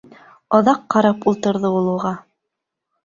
Оҙаҡ 0.59 0.79
ҡарап 0.95 1.29
ултырҙы 1.33 1.73
ул 1.81 1.93
уға. 1.93 2.17